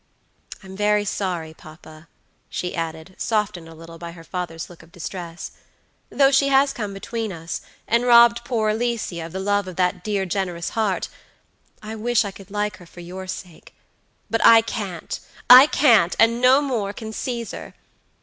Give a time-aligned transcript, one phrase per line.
[0.63, 2.07] I'm very sorry, papa,"
[2.49, 5.51] she added, softened a little by her father's look of distress;
[6.09, 10.03] "though she has come between us, and robbed poor Alicia of the love of that
[10.03, 11.07] dear, generous heart,
[11.83, 13.75] I wish I could like her for your sake;
[14.27, 15.19] but I can't,
[15.51, 17.75] I can't, and no more can Caesar.